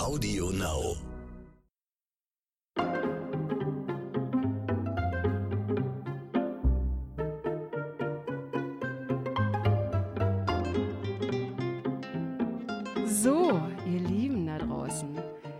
[0.00, 0.96] Audio Now.
[13.04, 15.18] So, ihr Lieben da draußen.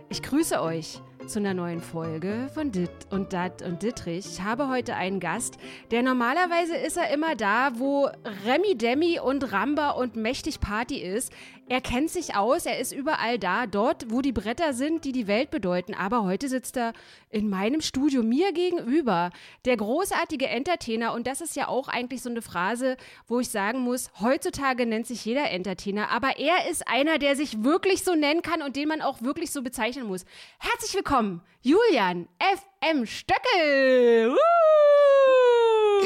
[0.09, 4.25] Ich grüße euch zu einer neuen Folge von Dit und Dat und Dittrich.
[4.25, 5.57] Ich habe heute einen Gast,
[5.91, 8.09] der normalerweise ist er immer da, wo
[8.45, 11.31] Remi Demi und Ramba und mächtig Party ist.
[11.69, 15.27] Er kennt sich aus, er ist überall da, dort, wo die Bretter sind, die die
[15.27, 15.93] Welt bedeuten.
[15.93, 16.91] Aber heute sitzt er
[17.29, 19.29] in meinem Studio mir gegenüber,
[19.63, 21.13] der großartige Entertainer.
[21.13, 25.07] Und das ist ja auch eigentlich so eine Phrase, wo ich sagen muss, heutzutage nennt
[25.07, 28.89] sich jeder Entertainer, aber er ist einer, der sich wirklich so nennen kann und den
[28.89, 30.25] man auch wirklich so bezeichnen muss.
[30.59, 31.10] Herzlich willkommen,
[31.61, 34.29] Julian FM Stöckel.
[34.29, 34.37] Uh!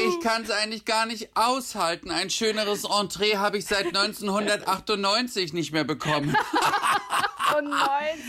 [0.08, 2.10] Ich kann es eigentlich gar nicht aushalten.
[2.10, 6.36] Ein schöneres Entree habe ich seit 1998 nicht mehr bekommen.
[7.56, 7.86] Und 90.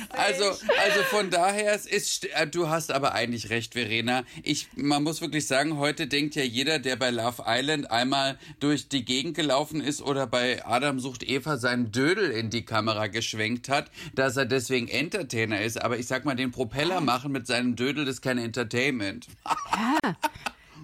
[0.10, 4.24] Also, also von daher, es ist, äh, du hast aber eigentlich recht, Verena.
[4.44, 8.90] Ich, man muss wirklich sagen, heute denkt ja jeder, der bei Love Island einmal durch
[8.90, 13.70] die Gegend gelaufen ist oder bei Adam sucht Eva seinen Dödel in die Kamera geschwenkt
[13.70, 15.82] hat, dass er deswegen Entertainer ist.
[15.82, 19.28] Aber ich sag mal, den Propeller machen mit seinem Dödel ist kein Entertainment.
[19.46, 20.16] Ja.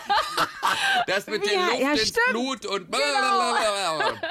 [1.06, 2.12] das mit der Ja, Luft ja, ins.
[2.12, 2.30] Genau.
[2.54, 4.14] Blut und blablabla.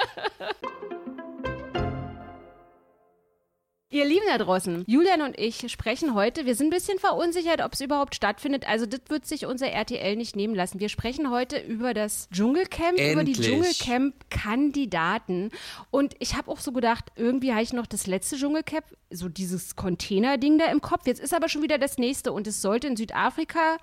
[3.88, 7.74] Ihr Lieben da draußen, Julian und ich sprechen heute, wir sind ein bisschen verunsichert, ob
[7.74, 8.68] es überhaupt stattfindet.
[8.68, 10.80] Also das wird sich unser RTL nicht nehmen lassen.
[10.80, 13.46] Wir sprechen heute über das Dschungelcamp, über die Endlich.
[13.46, 15.52] Dschungelcamp-Kandidaten.
[15.92, 19.76] Und ich habe auch so gedacht, irgendwie habe ich noch das letzte Dschungelcamp, so dieses
[19.76, 21.06] Container-Ding da im Kopf.
[21.06, 23.76] Jetzt ist aber schon wieder das nächste und es sollte in Südafrika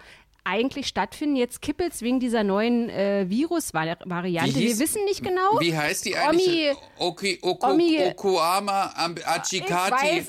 [0.44, 1.36] eigentlich stattfinden.
[1.36, 4.56] Jetzt kippelt's wegen dieser neuen äh, Virus-Variante.
[4.56, 5.60] Wir wissen nicht genau.
[5.60, 6.72] Wie heißt die eigentlich?
[6.72, 10.26] Omi, Oki, Oko, Omi- Okuama Am- Achikati.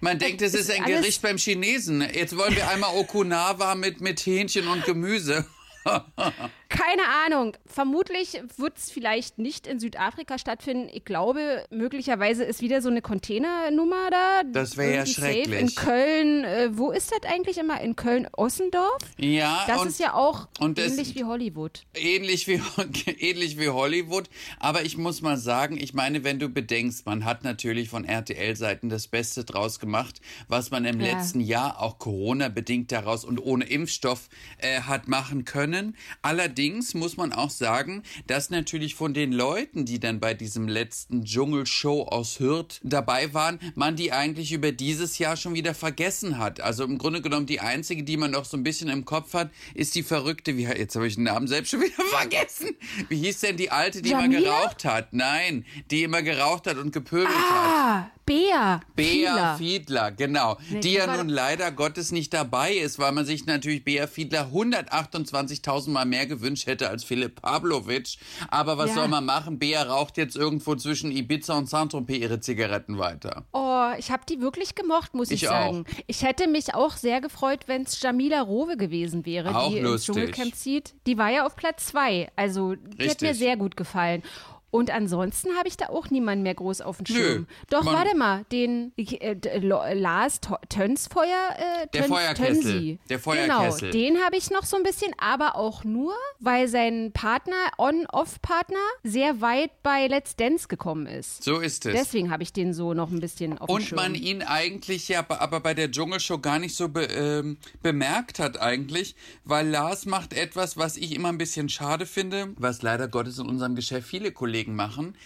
[0.00, 2.00] Man denkt, es ist ist ein Gericht beim Chinesen.
[2.12, 5.44] Jetzt wollen wir einmal Okunawa mit, mit Hähnchen und Gemüse.
[6.68, 7.56] Keine Ahnung.
[7.64, 10.90] Vermutlich wird es vielleicht nicht in Südafrika stattfinden.
[10.92, 14.42] Ich glaube, möglicherweise ist wieder so eine Containernummer da.
[14.52, 15.58] Das wär ja schrecklich.
[15.60, 17.80] In Köln, äh, wo ist das eigentlich immer?
[17.80, 18.98] In Köln-Ossendorf?
[19.16, 21.86] Ja, Das und ist ja auch ähnlich wie Hollywood.
[21.94, 22.60] ähnlich wie,
[23.18, 24.28] ähnlich wie Hollywood.
[24.60, 28.90] Aber ich muss mal sagen, ich meine, wenn du bedenkst, man hat natürlich von RTL-Seiten
[28.90, 31.12] das Beste draus gemacht, was man im Ja.
[31.14, 34.28] letzten Jahr auch Corona-bedingt daraus und ohne Impfstoff
[34.58, 35.96] äh, hat machen können.
[36.20, 36.57] Allerdings
[36.94, 42.02] muss man auch sagen, dass natürlich von den Leuten, die dann bei diesem letzten Dschungelshow
[42.02, 46.60] aus Hürth dabei waren, man die eigentlich über dieses Jahr schon wieder vergessen hat.
[46.60, 49.50] Also im Grunde genommen die einzige, die man noch so ein bisschen im Kopf hat,
[49.74, 52.70] ist die verrückte, wie jetzt habe ich den Namen selbst schon wieder vergessen.
[53.08, 54.62] Wie hieß denn die alte, die immer Jamila?
[54.62, 55.12] geraucht hat?
[55.12, 58.10] Nein, die immer geraucht hat und gepöbelt hat.
[58.28, 58.80] Bea.
[58.94, 60.56] Bea Fiedler, genau.
[60.68, 64.06] Nee, die die ja nun leider Gottes nicht dabei ist, weil man sich natürlich Bea
[64.06, 68.16] Fiedler 128.000 Mal mehr gewünscht hätte als Philipp Pavlovic.
[68.48, 68.94] Aber was Ja.
[68.96, 69.58] soll man machen?
[69.58, 73.44] Bea raucht jetzt irgendwo zwischen Ibiza und Saint-Tropez ihre Zigaretten weiter.
[73.52, 75.84] Oh, ich habe die wirklich gemocht, muss ich, Ich sagen.
[76.06, 79.88] Ich hätte mich auch sehr gefreut, wenn es Jamila Rowe gewesen wäre, Auch die ins
[79.88, 80.14] lustig.
[80.14, 80.94] Dschungelcamp zieht.
[81.06, 82.30] Die war ja auf Platz zwei.
[82.36, 83.28] Also, die hat Richtig.
[83.28, 84.22] mir sehr gut gefallen.
[84.70, 87.46] Und ansonsten habe ich da auch niemanden mehr groß auf dem Nö, Schirm.
[87.70, 91.26] Doch, man- warte mal, den äh, d- Lo- Lars Tönsfeuer.
[91.56, 92.62] Äh, Der Töns- Feuerkessel.
[92.62, 92.98] Tönsi.
[93.08, 93.90] Der Feuerkessel.
[93.90, 98.76] Genau, den habe ich noch so ein bisschen, aber auch nur, weil sein Partner, On-Off-Partner,
[99.04, 101.42] sehr weit bei Let's Dance gekommen ist.
[101.44, 101.94] So ist es.
[101.94, 103.96] Deswegen habe ich den so noch ein bisschen auf dem Und Schirm.
[103.96, 108.60] man ihn eigentlich ja aber bei der Dschungelshow gar nicht so be, ähm, bemerkt hat
[108.60, 113.38] eigentlich, weil Lars macht etwas, was ich immer ein bisschen schade finde, was leider Gottes
[113.38, 115.16] in unserem Geschäft viele Kollegen machen,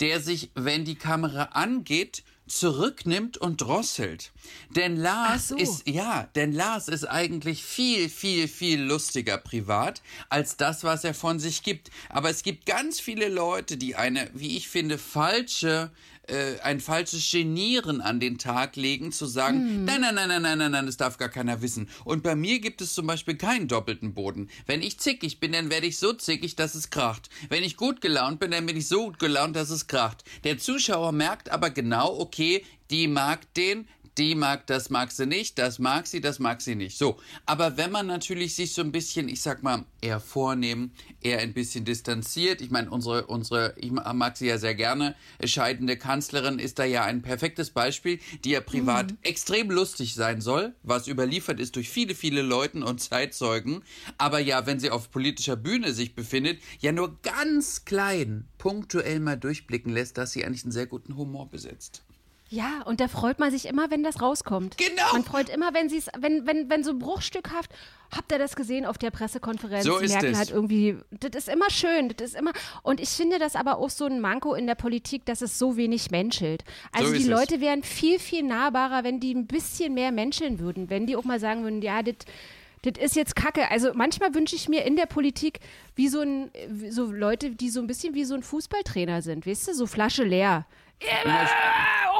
[0.00, 4.32] der sich, wenn die Kamera angeht, zurücknimmt und drosselt.
[4.70, 5.56] Denn Lars so.
[5.56, 11.14] ist, ja, denn Lars ist eigentlich viel, viel, viel lustiger privat als das, was er
[11.14, 11.90] von sich gibt.
[12.08, 15.90] Aber es gibt ganz viele Leute, die eine, wie ich finde, falsche
[16.28, 20.58] äh, ein falsches Genieren an den Tag legen, zu sagen, nein, nein, nein, nein, nein,
[20.58, 21.88] nein, nein, das darf gar keiner wissen.
[22.04, 24.48] Und bei mir gibt es zum Beispiel keinen doppelten Boden.
[24.66, 27.28] Wenn ich zickig bin, dann werde ich so zickig, dass es kracht.
[27.48, 30.24] Wenn ich gut gelaunt bin, dann bin ich so gut gelaunt, dass es kracht.
[30.44, 35.58] Der Zuschauer merkt aber genau, okay, die mag den, die mag, das mag sie nicht,
[35.58, 36.98] das mag sie, das mag sie nicht.
[36.98, 41.38] So, aber wenn man natürlich sich so ein bisschen, ich sag mal, eher vornehmen, eher
[41.38, 45.14] ein bisschen distanziert, ich meine, unsere, unsere, ich mag sie ja sehr gerne,
[45.44, 50.74] scheidende Kanzlerin ist da ja ein perfektes Beispiel, die ja privat extrem lustig sein soll,
[50.82, 53.82] was überliefert ist durch viele, viele Leuten und Zeitzeugen,
[54.18, 59.36] aber ja, wenn sie auf politischer Bühne sich befindet, ja nur ganz klein, punktuell mal
[59.36, 62.02] durchblicken lässt, dass sie eigentlich einen sehr guten Humor besitzt.
[62.52, 64.76] Ja, und da freut man sich immer, wenn das rauskommt.
[64.76, 65.14] Genau.
[65.14, 67.70] Man freut immer, wenn sie es, wenn, wenn, wenn so bruchstückhaft,
[68.14, 69.84] habt ihr das gesehen auf der Pressekonferenz?
[69.86, 70.36] So ist merken es.
[70.36, 72.52] halt irgendwie, das ist immer schön, das ist immer,
[72.82, 75.78] und ich finde das aber auch so ein Manko in der Politik, dass es so
[75.78, 76.62] wenig menschelt.
[76.92, 77.30] Also So die ist es.
[77.30, 81.24] Leute wären viel, viel nahbarer, wenn die ein bisschen mehr menscheln würden, wenn die auch
[81.24, 82.16] mal sagen würden, ja, das
[82.84, 83.70] das ist jetzt Kacke.
[83.70, 85.60] Also manchmal wünsche ich mir in der Politik
[85.94, 86.50] wie so ein,
[86.90, 90.24] so Leute, die so ein bisschen wie so ein Fußballtrainer sind, weißt du, so Flasche
[90.24, 90.66] leer.
[91.24, 91.48] Immer,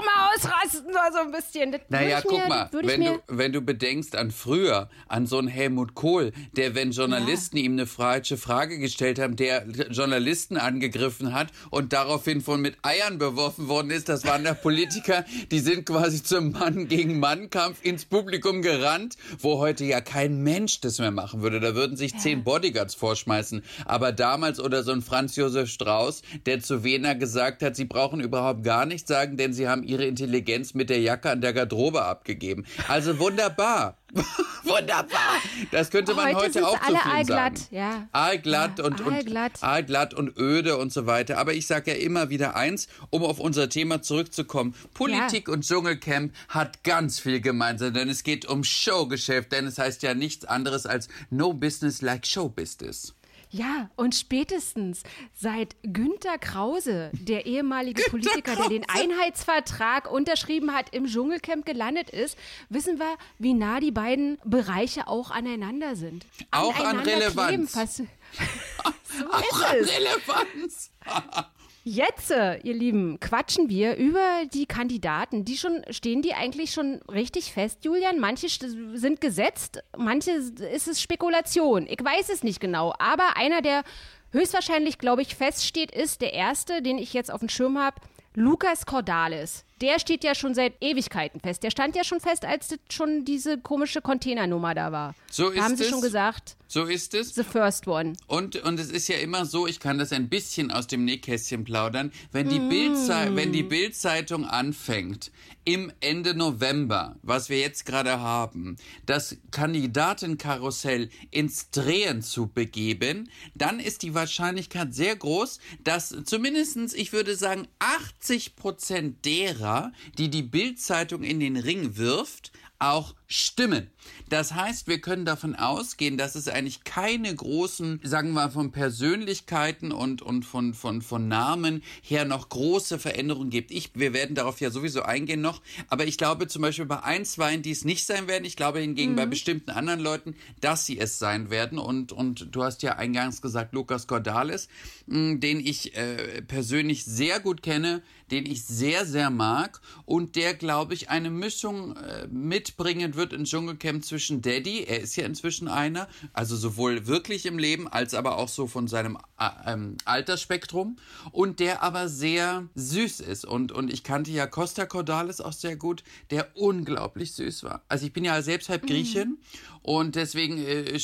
[0.05, 1.73] mal ausrasten, so ein bisschen.
[1.73, 5.49] Das Naja, guck mir, mal, wenn du, wenn du bedenkst an früher, an so einen
[5.49, 11.49] Helmut Kohl, der, wenn Journalisten ihm eine falsche Frage gestellt haben, der Journalisten angegriffen hat
[11.71, 16.23] und daraufhin von mit Eiern beworfen worden ist, das waren da Politiker, die sind quasi
[16.23, 21.11] zum Mann gegen Mann Kampf ins Publikum gerannt, wo heute ja kein Mensch das mehr
[21.11, 21.61] machen würde.
[21.61, 23.63] Da würden sich zehn Bodyguards vorschmeißen.
[23.85, 28.21] Aber damals oder so ein Franz Josef Strauß, der zu Wiener gesagt hat, sie brauchen
[28.21, 32.03] überhaupt gar nichts sagen, denn sie haben ihre Intelligenz mit der Jacke an der Garderobe
[32.05, 32.65] abgegeben.
[32.89, 33.97] Also wunderbar.
[34.65, 35.41] wunderbar.
[35.71, 37.75] Das könnte man Heute heute, auch zu alle viel allglatt, sagen.
[37.77, 38.09] ja.
[38.13, 39.53] Allglatt Ja, und, und allglatt.
[39.63, 41.39] allglatt und öde und so weiter.
[41.39, 44.75] Aber ich sage ja immer wieder eins, um auf unser Thema zurückzukommen.
[44.95, 50.03] Politik und Dschungelcamp hat ganz viel gemeinsam, denn es geht um Showgeschäft, denn es heißt
[50.03, 53.15] ja nichts anderes als No Business like Show Business.
[53.55, 55.03] Ja, und spätestens
[55.35, 62.39] seit Günter Krause, der ehemalige Politiker, der den Einheitsvertrag unterschrieben hat, im Dschungelcamp gelandet ist,
[62.71, 66.25] wissen wir, wie nah die beiden Bereiche auch aneinander sind.
[66.51, 67.73] Auch an Aneinander Relevanz.
[67.73, 68.09] kleben
[69.19, 69.77] so Auch an.
[69.77, 70.91] Relevanz.
[71.85, 75.45] Jetzt, äh, ihr Lieben, quatschen wir über die Kandidaten.
[75.45, 78.21] Die schon, stehen die eigentlich schon richtig fest, Julian?
[78.21, 81.89] Manche sind gesetzt, manche ist es Spekulation.
[81.89, 82.95] Ich weiß es nicht genau.
[83.01, 83.83] Aber einer, der
[84.31, 88.01] höchstwahrscheinlich, glaube ich, feststeht, ist der erste, den ich jetzt auf dem Schirm habe,
[88.35, 89.65] Lukas Cordalis.
[89.83, 91.63] Der steht ja schon seit Ewigkeiten fest.
[91.65, 95.15] Der stand ja schon fest, als schon diese komische Containernummer da war.
[95.31, 95.91] So da haben ist sie es.
[95.91, 97.35] schon gesagt, So ist es.
[97.35, 98.15] the first one.
[98.29, 101.65] Und, und es ist ja immer so, ich kann das ein bisschen aus dem Nähkästchen
[101.65, 102.51] plaudern, wenn Mm.
[102.51, 105.33] die, Bildzei wenn die Bildzeitung anfängt,
[105.65, 113.79] im Ende November, was wir jetzt gerade haben, das Kandidatenkarussell ins Drehen zu begeben, dann
[113.81, 119.72] ist die Wahrscheinlichkeit sehr groß, dass zumindestens, ich würde sagen, 80 Prozent derer,
[120.19, 123.91] die die Bildzeitung in den Ring wirft, auch stimmen.
[124.29, 129.93] Das heißt, wir können davon ausgehen, dass es eigentlich keine großen, sagen wir von Persönlichkeiten
[129.93, 133.71] und, und von, von, von Namen her noch große Veränderungen gibt.
[133.71, 137.25] Ich, wir werden darauf ja sowieso eingehen noch, aber ich glaube zum Beispiel bei ein,
[137.25, 138.45] zwei, die es nicht sein werden.
[138.45, 139.17] Ich glaube hingegen mhm.
[139.17, 141.79] bei bestimmten anderen Leuten, dass sie es sein werden.
[141.79, 144.69] Und, und du hast ja eingangs gesagt, Lukas Cordalis,
[145.09, 150.55] hm, den ich äh, persönlich sehr gut kenne, den ich sehr, sehr mag und der,
[150.55, 155.69] glaube ich, eine Mischung äh, mitbringen wird in Dschungelcamp zwischen Daddy, er ist ja inzwischen
[155.69, 160.97] einer, also sowohl wirklich im Leben als aber auch so von seinem äh, ähm, Altersspektrum
[161.31, 165.77] und der aber sehr süß ist und, und ich kannte ja Costa Cordalis auch sehr
[165.77, 167.83] gut, der unglaublich süß war.
[167.89, 169.39] Also ich bin ja selbst halb Griechin mhm.
[169.83, 170.99] und deswegen äh,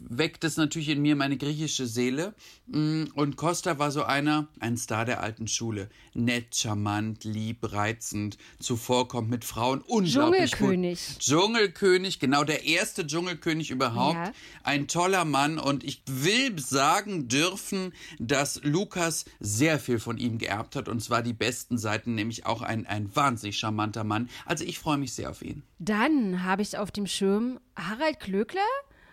[0.00, 2.34] weckt es natürlich in mir meine griechische Seele
[2.66, 8.38] mm, und Costa war so einer, ein Star der alten Schule, nett, charmant, lieb, reizend,
[8.60, 11.08] zuvorkommt mit Frauen, unglaublich Dschungelkönig.
[11.14, 11.22] Gut.
[11.24, 14.16] Dschungelkönig, genau der erste Dschungelkönig überhaupt.
[14.16, 14.32] Ja.
[14.62, 20.76] Ein toller Mann und ich will sagen dürfen, dass Lukas sehr viel von ihm geerbt
[20.76, 24.28] hat und zwar die besten Seiten, nämlich auch ein, ein wahnsinnig charmanter Mann.
[24.44, 25.62] Also ich freue mich sehr auf ihn.
[25.78, 28.60] Dann habe ich auf dem Schirm Harald Klöckler,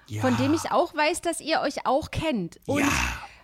[0.08, 0.22] ja.
[0.22, 2.60] von dem ich auch weiß, dass ihr euch auch kennt.
[2.66, 2.92] Und ja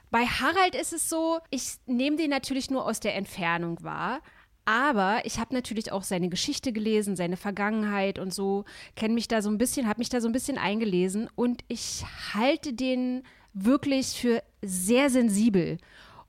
[0.09, 4.21] bei Harald ist es so, ich nehme den natürlich nur aus der Entfernung wahr.
[4.67, 8.65] Aber ich habe natürlich auch seine Geschichte gelesen, seine Vergangenheit und so,
[8.97, 12.03] kenne mich da so ein bisschen, habe mich da so ein bisschen eingelesen und ich
[12.33, 15.77] halte den wirklich für sehr sensibel.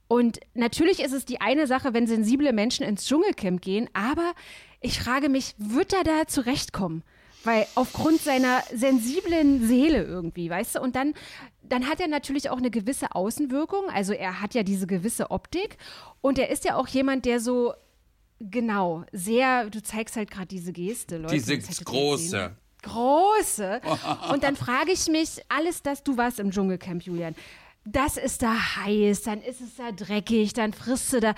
[0.06, 4.34] Und natürlich ist es die eine Sache, wenn sensible Menschen ins Dschungelcamp gehen, aber
[4.80, 7.02] ich frage mich, wird er da zurechtkommen?
[7.42, 10.80] Weil aufgrund seiner sensiblen Seele irgendwie, weißt du?
[10.80, 11.14] Und dann
[11.68, 13.90] dann hat er natürlich auch eine gewisse Außenwirkung.
[13.90, 15.76] Also er hat ja diese gewisse Optik
[16.20, 17.74] und er ist ja auch jemand, der so
[18.40, 19.70] genau sehr.
[19.70, 21.34] Du zeigst halt gerade diese Geste, Leute.
[21.34, 22.56] Diese große.
[22.82, 23.80] Große.
[24.32, 27.34] Und dann frage ich mich, alles das, du warst im Dschungelcamp, Julian.
[27.84, 31.34] Das ist da heiß, dann ist es da dreckig, dann frisst du da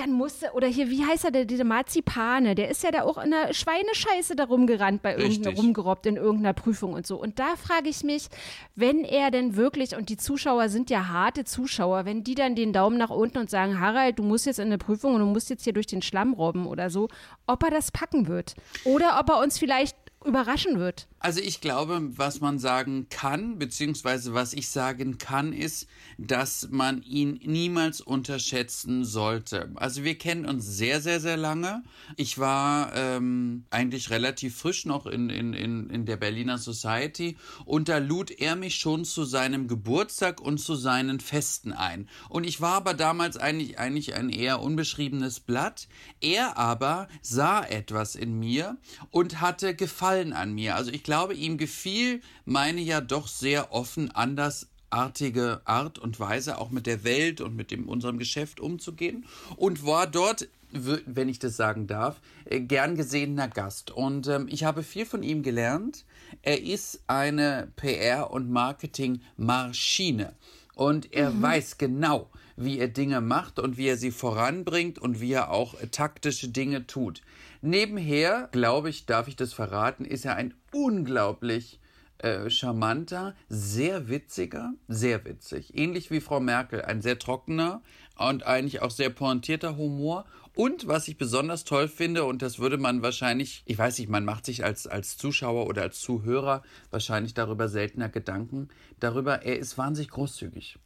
[0.00, 3.18] dann musste, oder hier, wie heißt er, der, der Marzipane, der ist ja da auch
[3.22, 7.16] in der Schweinescheiße da rumgerannt, bei irgendeiner, rumgerobbt in irgendeiner Prüfung und so.
[7.20, 8.28] Und da frage ich mich,
[8.74, 12.72] wenn er denn wirklich, und die Zuschauer sind ja harte Zuschauer, wenn die dann den
[12.72, 15.50] Daumen nach unten und sagen, Harald, du musst jetzt in eine Prüfung und du musst
[15.50, 17.08] jetzt hier durch den Schlamm robben oder so,
[17.46, 18.54] ob er das packen wird.
[18.84, 21.08] Oder ob er uns vielleicht überraschen wird.
[21.18, 25.86] Also ich glaube, was man sagen kann, beziehungsweise was ich sagen kann, ist,
[26.18, 29.70] dass man ihn niemals unterschätzen sollte.
[29.76, 31.82] Also wir kennen uns sehr, sehr, sehr lange.
[32.16, 37.88] Ich war ähm, eigentlich relativ frisch noch in, in, in, in der Berliner Society und
[37.88, 42.08] da lud er mich schon zu seinem Geburtstag und zu seinen Festen ein.
[42.28, 45.88] Und ich war aber damals eigentlich, eigentlich ein eher unbeschriebenes Blatt.
[46.20, 48.76] Er aber sah etwas in mir
[49.10, 50.76] und hatte Gefallen an mir.
[50.76, 56.70] Also ich glaube, ihm gefiel meine ja doch sehr offen andersartige Art und Weise, auch
[56.70, 59.24] mit der Welt und mit dem, unserem Geschäft umzugehen
[59.56, 63.90] und war dort wenn ich das sagen darf, äh, gern gesehener Gast.
[63.90, 66.04] Und ähm, ich habe viel von ihm gelernt.
[66.42, 70.34] Er ist eine PR- und Marketing-Maschine.
[70.80, 71.42] Und er mhm.
[71.42, 75.78] weiß genau, wie er Dinge macht und wie er sie voranbringt und wie er auch
[75.78, 77.20] äh, taktische Dinge tut.
[77.60, 81.80] Nebenher, glaube ich, darf ich das verraten, ist er ein unglaublich
[82.16, 85.76] äh, charmanter, sehr witziger, sehr witzig.
[85.76, 87.82] Ähnlich wie Frau Merkel, ein sehr trockener
[88.16, 90.24] und eigentlich auch sehr pointierter Humor.
[90.54, 94.24] Und was ich besonders toll finde, und das würde man wahrscheinlich, ich weiß nicht, man
[94.24, 99.78] macht sich als, als Zuschauer oder als Zuhörer wahrscheinlich darüber seltener Gedanken, darüber, er ist
[99.78, 100.78] wahnsinnig großzügig.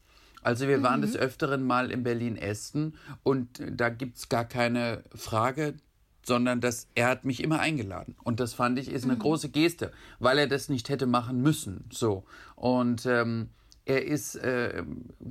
[0.43, 1.07] Also wir waren mhm.
[1.07, 5.75] des Öfteren mal in Berlin-Esten und da gibt es gar keine Frage,
[6.23, 8.15] sondern dass er hat mich immer eingeladen.
[8.25, 9.21] Und das fand ich ist eine mhm.
[9.21, 11.85] große Geste, weil er das nicht hätte machen müssen.
[11.91, 12.25] So.
[12.57, 13.49] Und ähm,
[13.87, 14.83] er ist äh,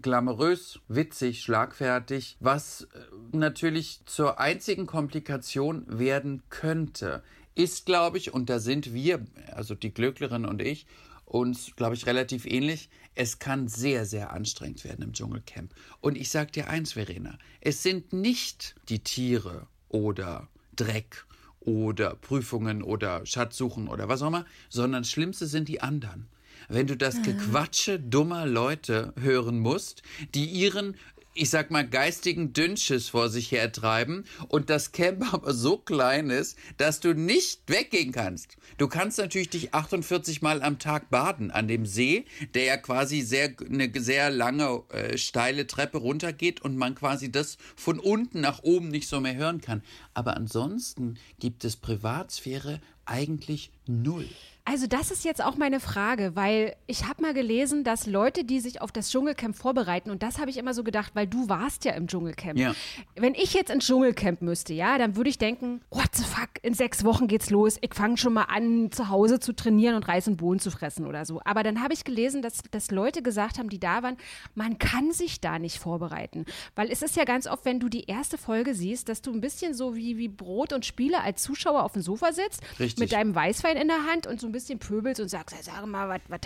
[0.01, 2.87] glamourös, witzig, schlagfertig, was äh,
[3.35, 7.23] natürlich zur einzigen Komplikation werden könnte,
[7.55, 10.85] ist, glaube ich, und da sind wir, also die Glücklerin und ich,
[11.25, 12.89] uns, glaube ich, relativ ähnlich.
[13.15, 15.73] Es kann sehr, sehr anstrengend werden im Dschungelcamp.
[15.99, 21.25] Und ich sage dir eins, Verena, es sind nicht die Tiere oder Dreck
[21.59, 26.27] oder Prüfungen oder Schatzsuchen oder was auch immer, sondern Schlimmste sind die anderen.
[26.69, 30.03] Wenn du das Gequatsche dummer Leute hören musst,
[30.33, 30.95] die ihren
[31.35, 36.57] ich sag mal, geistigen Dünnschiss vor sich hertreiben und das Camp aber so klein ist,
[36.77, 38.57] dass du nicht weggehen kannst.
[38.77, 43.21] Du kannst natürlich dich 48 Mal am Tag baden an dem See, der ja quasi
[43.21, 48.63] sehr, eine sehr lange, äh, steile Treppe runtergeht und man quasi das von unten nach
[48.63, 49.83] oben nicht so mehr hören kann.
[50.13, 54.29] Aber ansonsten gibt es Privatsphäre eigentlich null.
[54.65, 58.61] Also das ist jetzt auch meine Frage, weil ich habe mal gelesen, dass Leute, die
[58.61, 61.83] sich auf das Dschungelcamp vorbereiten, und das habe ich immer so gedacht, weil du warst
[61.83, 62.57] ja im Dschungelcamp.
[62.57, 62.73] Ja.
[63.15, 66.73] Wenn ich jetzt ins Dschungelcamp müsste, ja, dann würde ich denken, what the fuck, in
[66.73, 67.77] sechs Wochen geht's los.
[67.81, 71.05] Ich fange schon mal an, zu Hause zu trainieren und Reis und Bohnen zu fressen
[71.05, 71.41] oder so.
[71.43, 74.15] Aber dann habe ich gelesen, dass, dass Leute gesagt haben, die da waren,
[74.55, 76.45] man kann sich da nicht vorbereiten.
[76.73, 79.41] Weil es ist ja ganz oft, wenn du die erste Folge siehst, dass du ein
[79.41, 82.97] bisschen so wie, wie Brot und Spiele als Zuschauer auf dem Sofa sitzt, Richtig.
[82.97, 86.21] mit deinem Weißwein in der Hand und so ein bisschen pöbelst und sagst, sag mal,
[86.29, 86.39] was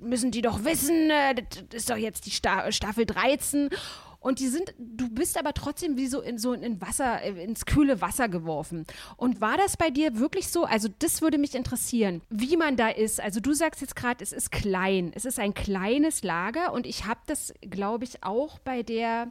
[0.00, 3.68] müssen die doch wissen, äh, das ist doch jetzt die Sta Staffel 13.
[4.24, 7.66] Und die sind, du bist aber trotzdem wie so in so in Wasser, äh, ins
[7.66, 8.86] kühle Wasser geworfen.
[9.18, 10.64] Und war das bei dir wirklich so?
[10.64, 13.20] Also, das würde mich interessieren, wie man da ist.
[13.20, 15.12] Also, du sagst jetzt gerade, es ist klein.
[15.14, 19.30] Es ist ein kleines Lager und ich habe das, glaube ich, auch bei der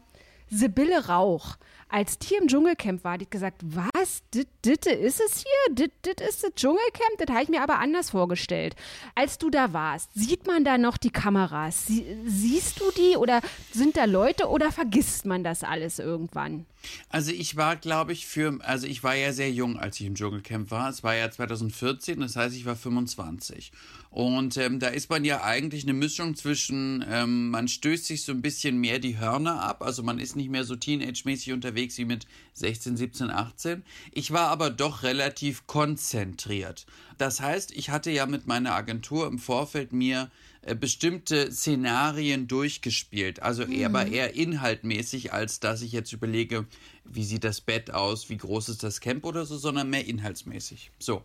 [0.50, 1.58] Sibylle Rauch.
[1.90, 5.76] Als die im Dschungelcamp war, die hat gesagt, was, ditte ist es hier?
[5.76, 7.20] Dit ist das Dschungelcamp?
[7.20, 8.76] Das habe ich mir aber anders vorgestellt.
[9.14, 11.86] Als du da warst, sieht man da noch die Kameras?
[11.86, 16.66] Sie, siehst du die oder sind da Leute oder vergisst man das alles irgendwann?
[17.10, 20.16] Also ich war, glaube ich, für, also ich war ja sehr jung, als ich im
[20.16, 20.90] Dschungelcamp war.
[20.90, 23.72] Es war ja 2014, das heißt, ich war 25.
[24.13, 28.32] Und ähm, da ist man ja eigentlich eine Mischung zwischen, ähm, man stößt sich so
[28.32, 32.05] ein bisschen mehr die Hörner ab, also man ist nicht mehr so teenage-mäßig unterwegs wie
[32.05, 33.84] mit 16, 17, 18.
[34.12, 36.86] Ich war aber doch relativ konzentriert.
[37.17, 40.29] Das heißt, ich hatte ja mit meiner Agentur im Vorfeld mir
[40.62, 43.41] äh, bestimmte Szenarien durchgespielt.
[43.41, 46.67] Also eher, aber eher inhaltmäßig, als dass ich jetzt überlege,
[47.03, 50.91] wie sieht das Bett aus, wie groß ist das Camp oder so, sondern mehr inhaltsmäßig.
[51.00, 51.24] So.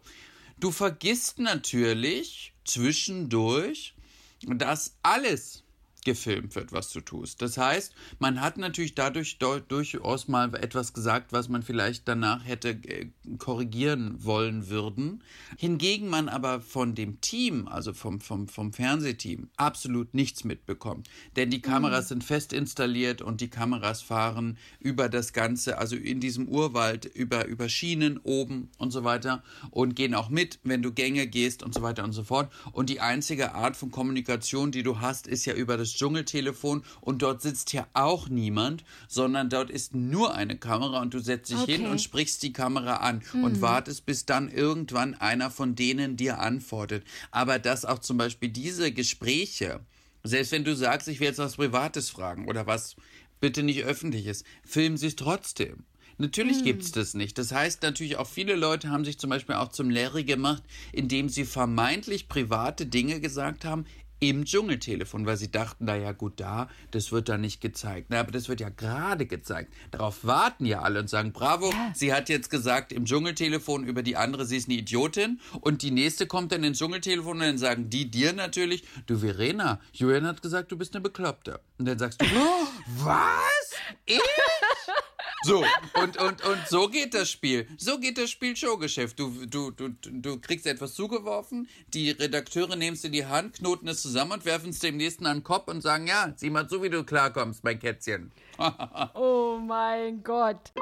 [0.61, 3.95] Du vergisst natürlich zwischendurch,
[4.43, 5.63] dass alles
[6.09, 7.43] gefilmt wird, was du tust.
[7.43, 12.71] Das heißt, man hat natürlich dadurch durchaus mal etwas gesagt, was man vielleicht danach hätte
[12.71, 15.23] äh, korrigieren wollen würden.
[15.59, 21.11] Hingegen man aber von dem Team, also vom, vom, vom Fernsehteam, absolut nichts mitbekommt.
[21.37, 22.09] Denn die Kameras mhm.
[22.09, 27.45] sind fest installiert und die Kameras fahren über das Ganze, also in diesem Urwald, über,
[27.45, 31.75] über Schienen oben und so weiter und gehen auch mit, wenn du Gänge gehst und
[31.75, 32.51] so weiter und so fort.
[32.73, 37.23] Und die einzige Art von Kommunikation, die du hast, ist ja über das Dschungeltelefon und
[37.23, 41.59] dort sitzt ja auch niemand, sondern dort ist nur eine Kamera und du setzt dich
[41.59, 41.77] okay.
[41.77, 43.45] hin und sprichst die Kamera an mhm.
[43.45, 47.05] und wartest, bis dann irgendwann einer von denen dir antwortet.
[47.31, 49.81] Aber dass auch zum Beispiel diese Gespräche,
[50.23, 52.97] selbst wenn du sagst, ich will jetzt was Privates fragen oder was
[53.41, 55.85] bitte nicht öffentliches, filmen sie es trotzdem.
[56.21, 56.79] Natürlich hm.
[56.79, 57.39] es das nicht.
[57.39, 61.29] Das heißt natürlich auch viele Leute haben sich zum Beispiel auch zum Larry gemacht, indem
[61.29, 63.87] sie vermeintlich private Dinge gesagt haben
[64.21, 68.09] im Dschungeltelefon, weil sie dachten, naja gut, da, das wird da nicht gezeigt.
[68.11, 69.73] Na, aber das wird ja gerade gezeigt.
[69.91, 71.93] Darauf warten ja alle und sagen, bravo, ja.
[71.95, 75.41] sie hat jetzt gesagt im Dschungeltelefon über die andere, sie ist eine Idiotin.
[75.61, 79.81] Und die nächste kommt dann ins Dschungeltelefon und dann sagen die dir natürlich, du Verena,
[79.93, 81.61] Julian hat gesagt, du bist eine Bekloppte.
[81.79, 82.67] Und dann sagst du, oh,
[83.05, 83.73] was?
[84.07, 84.21] Ich?
[85.43, 85.65] So,
[85.95, 87.67] und, und, und so geht das Spiel.
[87.77, 89.19] So geht das Spiel Showgeschäft.
[89.19, 93.89] Du, du, du, du kriegst etwas zugeworfen, die Redakteure nehmen es in die Hand, knoten
[93.89, 96.69] es zusammen und werfen es dem nächsten an den Kopf und sagen, ja, sieh mal
[96.69, 98.33] zu, wie du klarkommst, mein Kätzchen.
[99.15, 100.73] oh mein Gott.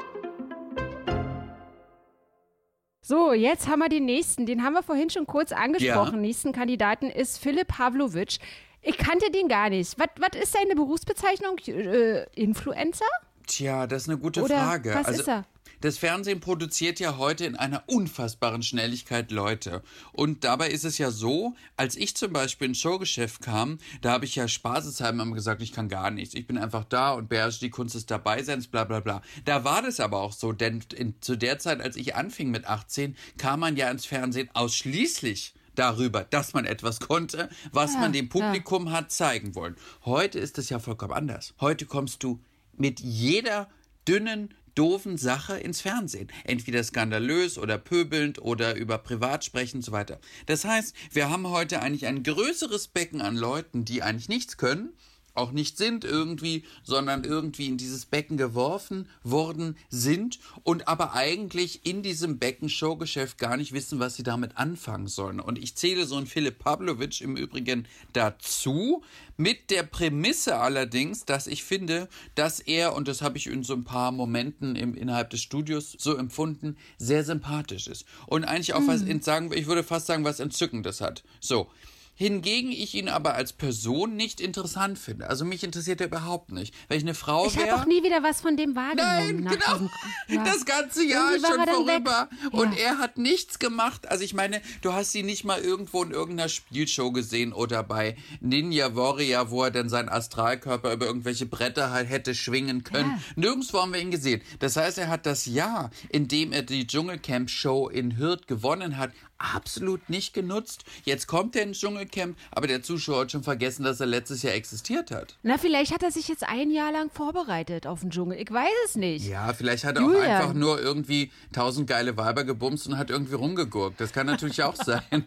[3.01, 4.45] So, jetzt haben wir den nächsten.
[4.45, 6.15] Den haben wir vorhin schon kurz angesprochen.
[6.15, 6.19] Ja.
[6.19, 8.39] Nächsten Kandidaten ist Philipp Pavlovic.
[8.81, 9.97] Ich kannte den gar nicht.
[9.97, 11.57] Was ist seine Berufsbezeichnung?
[11.67, 13.05] Äh, Influencer?
[13.47, 14.93] Tja, das ist eine gute Oder Frage.
[14.93, 15.45] Was also, ist er?
[15.81, 19.83] Das Fernsehen produziert ja heute in einer unfassbaren Schnelligkeit Leute.
[20.11, 24.25] Und dabei ist es ja so, als ich zum Beispiel ins Showgeschäft kam, da habe
[24.25, 26.33] ich ja spaßeshalber immer gesagt, ich kann gar nichts.
[26.33, 29.21] Ich bin einfach da und beherrsche die Kunst des Dabeiseins, bla bla bla.
[29.45, 32.65] Da war das aber auch so, denn in, zu der Zeit, als ich anfing mit
[32.65, 38.13] 18, kam man ja ins Fernsehen ausschließlich darüber, dass man etwas konnte, was ja, man
[38.13, 38.93] dem Publikum ja.
[38.93, 39.75] hat zeigen wollen.
[40.05, 41.53] Heute ist es ja vollkommen anders.
[41.59, 42.39] Heute kommst du
[42.77, 43.69] mit jeder
[44.07, 46.27] dünnen, doofen Sache ins Fernsehen.
[46.43, 50.19] Entweder skandalös oder pöbelnd oder über privat sprechen und so weiter.
[50.45, 54.93] Das heißt, wir haben heute eigentlich ein größeres Becken an Leuten, die eigentlich nichts können
[55.37, 61.85] auch nicht sind irgendwie, sondern irgendwie in dieses Becken geworfen worden sind und aber eigentlich
[61.85, 65.39] in diesem Becken-Showgeschäft gar nicht wissen, was sie damit anfangen sollen.
[65.39, 69.03] Und ich zähle so einen Philipp Pavlovic im Übrigen dazu,
[69.37, 73.73] mit der Prämisse allerdings, dass ich finde, dass er, und das habe ich in so
[73.73, 78.05] ein paar Momenten im, innerhalb des Studios so empfunden, sehr sympathisch ist.
[78.25, 78.87] Und eigentlich auch mhm.
[78.87, 81.23] was, sagen, ich würde fast sagen, was Entzückendes hat.
[81.39, 81.69] So.
[82.17, 85.29] Hingegen ich ihn aber als Person nicht interessant finde.
[85.29, 86.73] Also mich interessiert er überhaupt nicht.
[86.89, 87.71] Wenn ich eine Frau Ich wäre.
[87.71, 89.43] habe auch nie wieder was von dem wahrgenommen.
[89.43, 89.73] Nein, genau.
[89.73, 89.89] diesem-
[90.35, 90.43] ja.
[90.43, 92.27] Das ganze Jahr ist schon er vorüber.
[92.43, 92.53] weg.
[92.53, 92.83] Und Ja.
[92.85, 94.09] er hat nichts gemacht.
[94.09, 98.17] Also ich meine, du hast ihn nicht mal irgendwo in irgendeiner Spielshow gesehen oder bei
[98.41, 103.11] Ninja Warrior, wo er dann seinen Astralkörper über irgendwelche Bretter halt hätte schwingen können.
[103.11, 103.19] Ja.
[103.35, 104.41] Nirgendwo haben wir ihn gesehen.
[104.59, 109.11] Das heißt, er hat das Jahr, in dem er die Dschungelcamp-Show in Hürth gewonnen hat,
[109.37, 110.83] absolut nicht genutzt.
[111.03, 114.53] Jetzt kommt er ins Dschungelcamp, aber der Zuschauer hat schon vergessen, dass er letztes Jahr
[114.53, 115.35] existiert hat.
[115.43, 118.39] Na, vielleicht hat er sich jetzt ein Jahr lang vorbereitet auf den Dschungel.
[118.39, 119.27] Ich weiß es nicht.
[119.27, 120.25] Ja, vielleicht hat er auch Julian.
[120.25, 123.99] einfach nur irgendwie tausend geile Weiber gebumst und hat irgendwie rumgegurkt.
[123.99, 125.01] Das kann natürlich auch sein.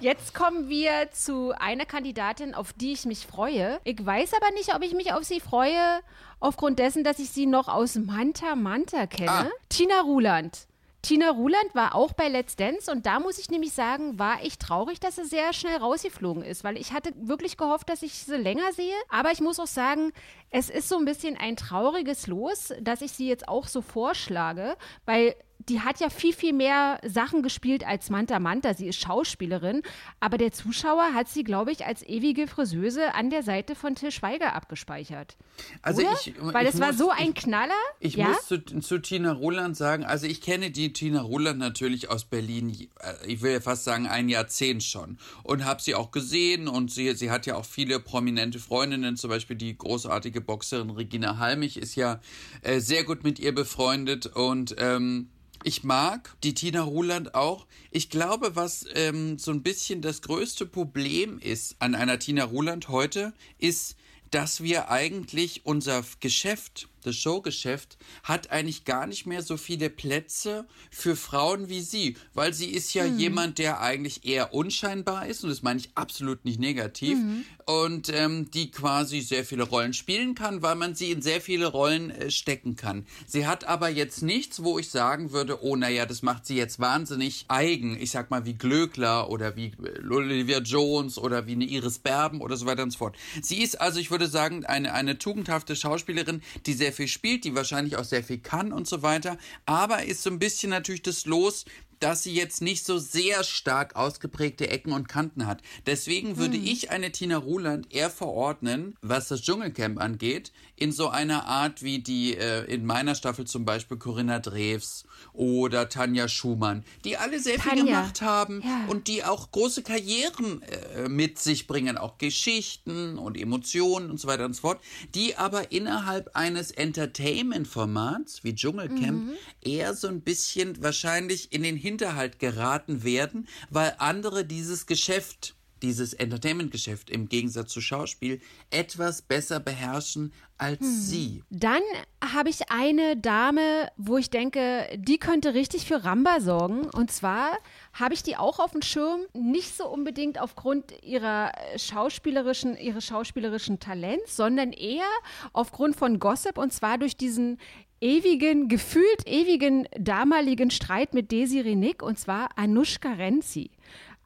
[0.00, 3.80] Jetzt kommen wir zu einer Kandidatin, auf die ich mich freue.
[3.84, 6.00] Ich weiß aber nicht, ob ich mich auf sie freue,
[6.40, 9.30] aufgrund dessen, dass ich sie noch aus Manta Manta kenne.
[9.30, 9.50] Ah.
[9.68, 10.66] Tina Ruland.
[11.06, 14.58] Tina Ruland war auch bei Let's Dance und da muss ich nämlich sagen, war ich
[14.58, 18.36] traurig, dass sie sehr schnell rausgeflogen ist, weil ich hatte wirklich gehofft, dass ich sie
[18.36, 18.92] länger sehe.
[19.08, 20.10] Aber ich muss auch sagen,
[20.50, 24.76] es ist so ein bisschen ein trauriges Los, dass ich sie jetzt auch so vorschlage,
[25.04, 28.74] weil die hat ja viel, viel mehr Sachen gespielt als Manta Manta.
[28.74, 29.82] Sie ist Schauspielerin,
[30.20, 34.10] aber der Zuschauer hat sie, glaube ich, als ewige Friseuse an der Seite von Till
[34.10, 35.36] Schweiger abgespeichert.
[35.82, 36.12] Also Oder?
[36.12, 37.74] ich, Weil es war so ein ich, Knaller.
[38.00, 38.28] Ich ja?
[38.28, 42.88] muss zu, zu Tina Roland sagen, also ich kenne die Tina Roland natürlich aus Berlin,
[43.00, 46.90] äh, ich will ja fast sagen ein Jahrzehnt schon und habe sie auch gesehen und
[46.90, 51.76] sie, sie hat ja auch viele prominente Freundinnen, zum Beispiel die großartige Boxerin Regina Halmich
[51.76, 52.20] ist ja
[52.62, 55.30] äh, sehr gut mit ihr befreundet und ähm,
[55.64, 57.66] ich mag die Tina Ruland auch.
[57.90, 62.88] Ich glaube, was ähm, so ein bisschen das größte Problem ist an einer Tina Ruland
[62.88, 63.96] heute, ist,
[64.30, 70.66] dass wir eigentlich unser Geschäft, das Showgeschäft, hat eigentlich gar nicht mehr so viele Plätze
[70.90, 75.50] für Frauen wie sie, weil sie ist ja jemand, der eigentlich eher unscheinbar ist und
[75.50, 77.18] das meine ich absolut nicht negativ
[77.66, 81.66] und ähm, die quasi sehr viele Rollen spielen kann, weil man sie in sehr viele
[81.66, 83.06] Rollen äh, stecken kann.
[83.26, 86.78] Sie hat aber jetzt nichts, wo ich sagen würde, oh naja, das macht sie jetzt
[86.78, 88.00] wahnsinnig eigen.
[88.00, 92.40] Ich sag mal wie Glöckler oder wie äh, Olivia Jones oder wie eine Iris Berben
[92.40, 93.16] oder so weiter und so fort.
[93.42, 97.54] Sie ist also, ich würde sagen, eine, eine tugendhafte Schauspielerin, die sehr viel spielt, die
[97.54, 101.26] wahrscheinlich auch sehr viel kann und so weiter, aber ist so ein bisschen natürlich das
[101.26, 101.64] Los,
[102.00, 105.62] dass sie jetzt nicht so sehr stark ausgeprägte Ecken und Kanten hat.
[105.86, 111.46] Deswegen würde ich eine Tina Ruland eher verordnen, was das Dschungelcamp angeht, in so einer
[111.46, 117.16] Art wie die äh, in meiner Staffel zum Beispiel Corinna Drews oder Tanja Schumann, die
[117.16, 117.84] alle sehr viel Tanja.
[117.84, 118.84] gemacht haben Ja.
[118.88, 124.28] und die auch große Karrieren äh, mit sich bringen, auch Geschichten und Emotionen und so
[124.28, 124.80] weiter und so fort,
[125.14, 129.32] die aber innerhalb eines Entertainment-Formats wie Dschungelcamp
[129.62, 136.14] eher so ein bisschen wahrscheinlich in den Hinterhalt geraten werden, weil andere dieses Geschäft dieses
[136.14, 141.42] Entertainment-Geschäft im Gegensatz zu Schauspiel etwas besser beherrschen als sie.
[141.50, 141.82] Dann
[142.24, 146.88] habe ich eine Dame, wo ich denke, die könnte richtig für Ramba sorgen.
[146.90, 147.58] Und zwar
[147.92, 153.80] habe ich die auch auf dem Schirm, nicht so unbedingt aufgrund ihrer schauspielerischen, ihres schauspielerischen
[153.80, 155.04] Talents, sondern eher
[155.52, 157.58] aufgrund von Gossip und zwar durch diesen
[158.00, 163.70] ewigen, gefühlt ewigen damaligen Streit mit Desiree Nick und zwar Anushka Renzi.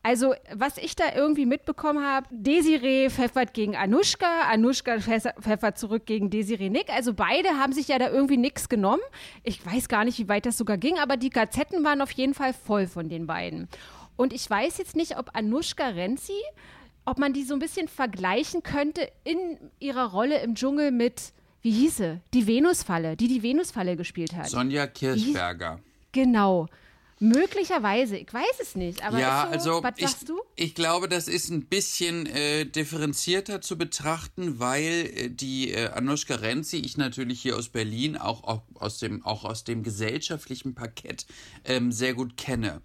[0.03, 6.07] Also, was ich da irgendwie mitbekommen habe, Desiree pfeffert gegen Anushka, Anushka pfeffer- pfeffert zurück
[6.07, 6.89] gegen Desiree Nick.
[6.89, 9.03] Also beide haben sich ja da irgendwie nichts genommen.
[9.45, 12.33] Ich weiß gar nicht, wie weit das sogar ging, aber die Gazetten waren auf jeden
[12.33, 13.69] Fall voll von den beiden.
[14.17, 16.33] Und ich weiß jetzt nicht, ob Anushka Renzi,
[17.05, 21.73] ob man die so ein bisschen vergleichen könnte in ihrer Rolle im Dschungel mit, wie
[21.73, 24.49] hieße, die Venusfalle, die die Venusfalle gespielt hat.
[24.49, 25.81] Sonja Kirchberger.
[26.13, 26.69] Genau.
[27.23, 30.41] Möglicherweise, ich weiß es nicht, aber ja, so, also was ich, sagst du?
[30.57, 36.37] ich glaube, das ist ein bisschen äh, differenzierter zu betrachten, weil äh, die äh, Anushka
[36.37, 41.27] Renzi, ich natürlich hier aus Berlin, auch, auch, aus, dem, auch aus dem gesellschaftlichen Parkett
[41.67, 42.81] ähm, sehr gut kenne.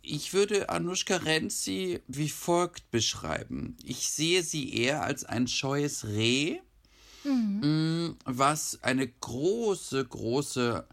[0.00, 3.76] Ich würde Anushka Renzi wie folgt beschreiben.
[3.84, 6.60] Ich sehe sie eher als ein scheues Reh,
[7.26, 10.86] mh, was eine große, große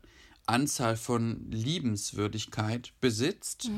[0.45, 3.69] Anzahl von Liebenswürdigkeit besitzt,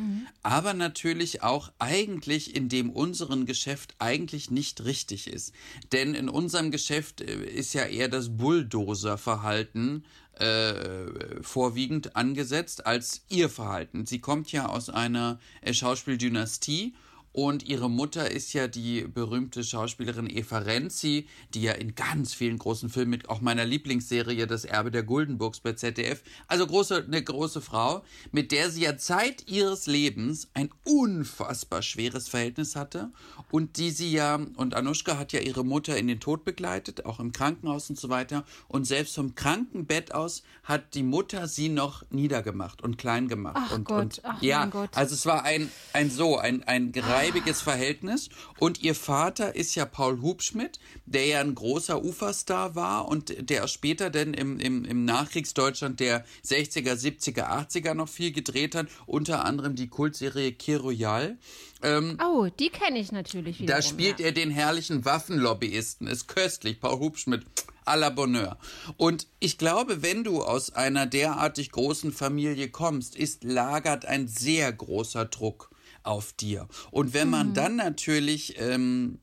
[0.42, 5.54] aber natürlich auch eigentlich in dem unseren Geschäft eigentlich nicht richtig ist.
[5.92, 10.06] Denn in unserem Geschäft äh, ist ja eher das Bulldozer-Verhalten
[10.40, 14.08] äh, vorwiegend angesetzt als ihr Verhalten.
[14.08, 16.96] Sie kommt ja aus einer äh, Schauspieldynastie
[17.36, 22.58] Und ihre Mutter ist ja die berühmte Schauspielerin Eva Renzi, die ja in ganz vielen
[22.58, 27.22] großen Filmen mit auch meiner Lieblingsserie Das Erbe der Guldenburgs bei ZDF, also große, eine
[27.22, 33.12] große Frau, mit der sie ja Zeit ihres Lebens ein unfassbar schweres Verhältnis hatte
[33.52, 37.20] und die sie ja, und Anushka hat ja ihre Mutter in den Tod begleitet, auch
[37.20, 38.46] im Krankenhaus und so weiter.
[38.70, 43.58] Und selbst vom Krankenbett aus hat die Mutter sie noch niedergemacht und klein gemacht.
[43.60, 44.92] Ach und, Gott, und ach ja, Gott.
[44.94, 46.94] also es war ein, ein so, ein, ein
[47.26, 48.30] reibiges Verhältnis.
[48.60, 53.68] Und ihr Vater ist ja Paul Hubschmidt, der ja ein großer Uferstar war und der
[53.68, 59.44] später denn im, im, im Nachkriegsdeutschland der 60er, 70er, 80er noch viel gedreht hat, unter
[59.46, 61.38] anderem die Kultserie Kir Royal.
[61.82, 63.76] Ähm, Oh, die kenne ich natürlich wieder.
[63.76, 64.28] da spielt ja.
[64.28, 66.08] er den herrlichen Waffenlobbyisten.
[66.08, 67.46] Ist köstlich, Paul Hubschmidt.
[67.88, 68.58] À la Bonheur.
[68.98, 74.74] Und ich glaube, wenn du aus einer derartig großen Familie kommst, ist lagert ein sehr
[74.74, 75.70] großer Druck
[76.06, 76.68] auf dir.
[76.92, 79.20] Und wenn man dann natürlich ähm,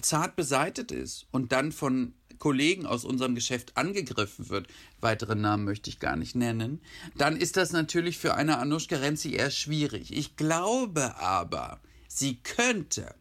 [0.00, 4.68] zart beseitet ist und dann von Kollegen aus unserem Geschäft angegriffen wird,
[5.00, 6.80] weitere Namen möchte ich gar nicht nennen,
[7.16, 10.14] dann ist das natürlich für eine Anushka Renzi eher schwierig.
[10.14, 13.14] Ich glaube aber, sie könnte,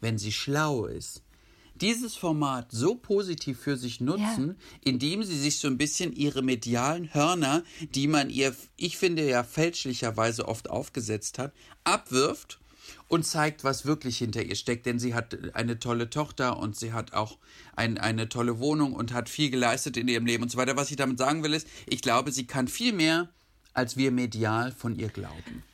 [0.00, 1.22] wenn sie schlau ist,
[1.80, 7.12] dieses Format so positiv für sich nutzen, indem sie sich so ein bisschen ihre medialen
[7.14, 11.54] Hörner, die man ihr, ich finde ja fälschlicherweise oft aufgesetzt hat,
[11.84, 12.59] abwirft
[13.10, 14.86] und zeigt, was wirklich hinter ihr steckt.
[14.86, 17.38] Denn sie hat eine tolle Tochter und sie hat auch
[17.74, 20.76] ein, eine tolle Wohnung und hat viel geleistet in ihrem Leben und so weiter.
[20.76, 23.28] Was ich damit sagen will, ist, ich glaube, sie kann viel mehr,
[23.74, 25.64] als wir medial von ihr glauben.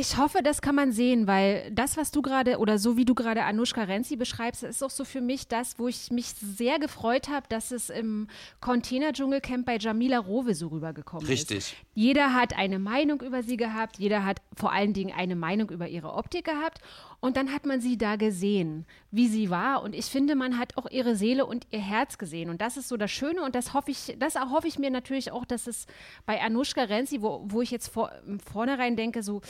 [0.00, 3.14] Ich hoffe, das kann man sehen, weil das, was du gerade oder so wie du
[3.14, 7.28] gerade Anushka Renzi beschreibst, ist auch so für mich das, wo ich mich sehr gefreut
[7.28, 8.26] habe, dass es im
[8.62, 11.58] Container-Dschungelcamp bei Jamila Rowe so rübergekommen Richtig.
[11.58, 11.74] ist.
[11.92, 15.86] Jeder hat eine Meinung über sie gehabt, jeder hat vor allen Dingen eine Meinung über
[15.86, 16.78] ihre Optik gehabt
[17.20, 20.78] und dann hat man sie da gesehen, wie sie war und ich finde, man hat
[20.78, 23.74] auch ihre Seele und ihr Herz gesehen und das ist so das Schöne und das
[23.74, 25.86] hoffe ich, das erhoffe ich mir natürlich auch, dass es
[26.24, 28.10] bei Anushka Renzi, wo, wo ich jetzt vor,
[28.50, 29.42] vornherein denke, so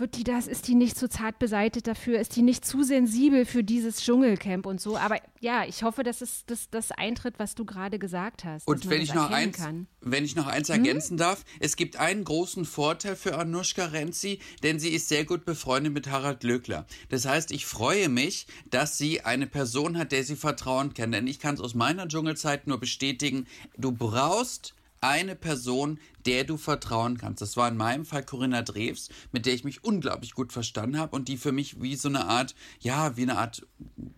[0.00, 3.44] wird die das, ist die nicht zu zart beseitet dafür, ist die nicht zu sensibel
[3.44, 4.96] für dieses Dschungelcamp und so.
[4.96, 8.66] Aber ja, ich hoffe, dass es das, das eintritt, was du gerade gesagt hast.
[8.66, 9.86] Und wenn ich, noch eins, kann.
[10.00, 14.78] wenn ich noch eins ergänzen darf, es gibt einen großen Vorteil für Anushka Renzi, denn
[14.78, 16.86] sie ist sehr gut befreundet mit Harald Löckler.
[17.10, 21.12] Das heißt, ich freue mich, dass sie eine Person hat, der sie vertrauen kann.
[21.12, 26.56] Denn ich kann es aus meiner Dschungelzeit nur bestätigen, du brauchst eine Person, der du
[26.56, 27.40] vertrauen kannst.
[27.40, 31.16] Das war in meinem Fall Corinna Drews, mit der ich mich unglaublich gut verstanden habe
[31.16, 33.66] und die für mich wie so eine Art, ja, wie eine Art,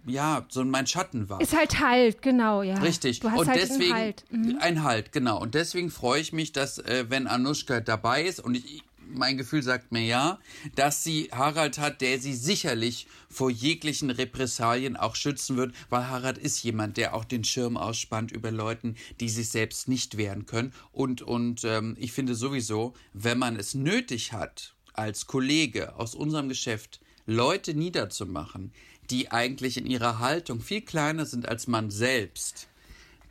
[0.06, 1.40] ja, so mein Schatten war.
[1.40, 2.78] Ist halt Halt, genau, ja.
[2.78, 3.20] Richtig.
[3.20, 4.24] Du hast und halt deswegen einen Halt.
[4.30, 4.58] Mhm.
[4.60, 5.40] ein Halt, genau.
[5.40, 9.62] Und deswegen freue ich mich, dass äh, wenn Anushka dabei ist und ich, mein Gefühl
[9.62, 10.38] sagt mir ja,
[10.74, 16.38] dass sie Harald hat, der sie sicherlich vor jeglichen Repressalien auch schützen wird, weil Harald
[16.38, 20.72] ist jemand, der auch den Schirm ausspannt über Leuten, die sich selbst nicht wehren können.
[20.92, 26.48] Und, und ähm, ich finde sowieso, wenn man es nötig hat, als Kollege aus unserem
[26.48, 28.72] Geschäft Leute niederzumachen,
[29.10, 32.68] die eigentlich in ihrer Haltung viel kleiner sind als man selbst,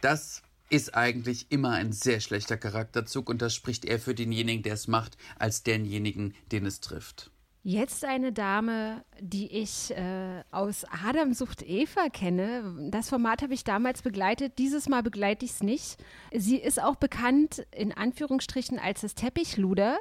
[0.01, 0.41] das
[0.71, 4.87] ist eigentlich immer ein sehr schlechter Charakterzug und das spricht eher für denjenigen, der es
[4.87, 7.31] macht, als denjenigen, den es trifft.
[7.63, 12.89] Jetzt eine Dame, die ich äh, aus Adam sucht Eva kenne.
[12.89, 14.57] Das Format habe ich damals begleitet.
[14.57, 15.97] Dieses Mal begleite ich es nicht.
[16.33, 19.99] Sie ist auch bekannt, in Anführungsstrichen, als das Teppichluder.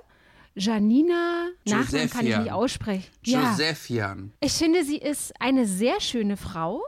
[0.54, 3.10] Janina, Nachnamen kann ich nicht aussprechen.
[3.24, 4.32] Ja, Josephian.
[4.40, 6.82] ich finde, sie ist eine sehr schöne Frau,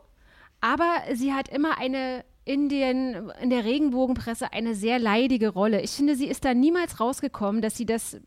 [0.61, 5.81] aber sie hat immer eine in, den, in der Regenbogenpresse eine sehr leidige Rolle.
[5.81, 8.21] Ich finde, sie ist da niemals rausgekommen, dass sie das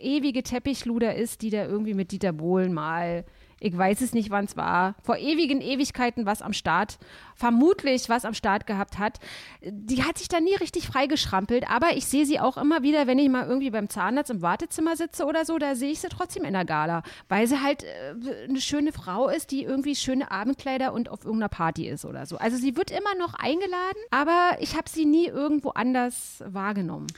[0.00, 3.24] ewige Teppichluder ist, die da irgendwie mit Dieter Bohlen mal,
[3.60, 6.98] ich weiß es nicht, wann es war, vor ewigen Ewigkeiten was am Start,
[7.34, 9.18] vermutlich was am Start gehabt hat.
[9.62, 13.18] Die hat sich da nie richtig freigeschrampelt, aber ich sehe sie auch immer wieder, wenn
[13.18, 16.44] ich mal irgendwie beim Zahnarzt im Wartezimmer sitze oder so, da sehe ich sie trotzdem
[16.44, 20.92] in der Gala, weil sie halt äh, eine schöne Frau ist, die irgendwie schöne Abendkleider
[20.92, 22.36] und auf irgendeiner Party ist oder so.
[22.38, 27.08] Also sie wird immer noch eingeladen, aber ich habe sie nie irgendwo anders wahrgenommen.